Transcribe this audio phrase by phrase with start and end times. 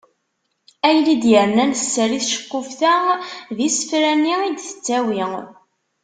[0.87, 2.93] Ayen i d-yernan sser i tceqquft-a,
[3.55, 5.23] d isefra-nni i d-tettawi.